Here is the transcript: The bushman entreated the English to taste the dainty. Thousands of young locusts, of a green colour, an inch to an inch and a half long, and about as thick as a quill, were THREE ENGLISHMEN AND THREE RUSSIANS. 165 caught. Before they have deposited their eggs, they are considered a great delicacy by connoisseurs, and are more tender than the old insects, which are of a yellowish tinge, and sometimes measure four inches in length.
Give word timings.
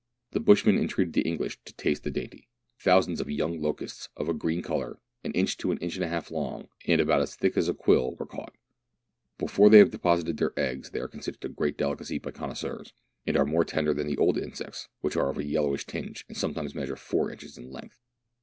The 0.31 0.39
bushman 0.39 0.79
entreated 0.79 1.13
the 1.13 1.21
English 1.21 1.59
to 1.65 1.73
taste 1.73 2.03
the 2.03 2.09
dainty. 2.09 2.47
Thousands 2.79 3.21
of 3.21 3.29
young 3.29 3.61
locusts, 3.61 4.09
of 4.17 4.27
a 4.27 4.33
green 4.33 4.63
colour, 4.63 4.97
an 5.23 5.31
inch 5.33 5.57
to 5.57 5.69
an 5.71 5.77
inch 5.77 5.93
and 5.93 6.03
a 6.03 6.07
half 6.07 6.31
long, 6.31 6.69
and 6.87 6.99
about 6.99 7.21
as 7.21 7.35
thick 7.35 7.55
as 7.55 7.69
a 7.69 7.75
quill, 7.75 8.15
were 8.15 8.25
THREE 8.25 8.31
ENGLISHMEN 8.31 8.45
AND 8.49 9.37
THREE 9.37 9.45
RUSSIANS. 9.45 9.59
165 9.59 9.59
caught. 9.61 9.61
Before 9.61 9.69
they 9.69 9.77
have 9.77 9.91
deposited 9.91 10.37
their 10.37 10.59
eggs, 10.59 10.89
they 10.89 10.99
are 10.99 11.07
considered 11.07 11.45
a 11.45 11.53
great 11.53 11.77
delicacy 11.77 12.17
by 12.17 12.31
connoisseurs, 12.31 12.93
and 13.27 13.37
are 13.37 13.45
more 13.45 13.63
tender 13.63 13.93
than 13.93 14.07
the 14.07 14.17
old 14.17 14.39
insects, 14.39 14.87
which 15.01 15.15
are 15.15 15.29
of 15.29 15.37
a 15.37 15.45
yellowish 15.45 15.85
tinge, 15.85 16.25
and 16.27 16.35
sometimes 16.35 16.73
measure 16.73 16.95
four 16.95 17.29
inches 17.29 17.59
in 17.59 17.71
length. 17.71 17.99